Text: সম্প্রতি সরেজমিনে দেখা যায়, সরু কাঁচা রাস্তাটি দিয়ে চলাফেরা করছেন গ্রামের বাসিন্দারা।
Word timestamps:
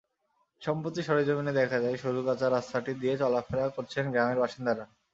সম্প্রতি 0.61 1.01
সরেজমিনে 1.03 1.53
দেখা 1.53 1.77
যায়, 1.79 1.97
সরু 1.97 2.19
কাঁচা 2.27 2.47
রাস্তাটি 2.49 2.91
দিয়ে 3.01 3.15
চলাফেরা 3.17 3.65
করছেন 3.75 4.03
গ্রামের 4.13 4.41
বাসিন্দারা। 4.41 4.85